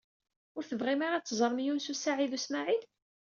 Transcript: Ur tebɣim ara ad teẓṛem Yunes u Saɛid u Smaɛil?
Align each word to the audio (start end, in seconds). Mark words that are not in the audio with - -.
Ur 0.57 0.63
tebɣim 0.65 1.01
ara 1.05 1.15
ad 1.17 1.25
teẓṛem 1.25 1.59
Yunes 1.65 1.87
u 1.91 1.95
Saɛid 1.97 2.31
u 2.37 2.39
Smaɛil? 2.45 2.83